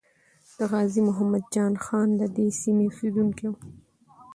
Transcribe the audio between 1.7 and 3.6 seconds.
خان ددې سیمې اسیدونکی وو.